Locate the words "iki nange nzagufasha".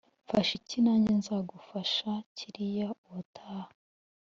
0.59-2.11